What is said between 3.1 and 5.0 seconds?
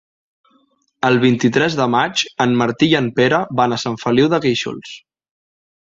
Pere van a Sant Feliu de Guíxols.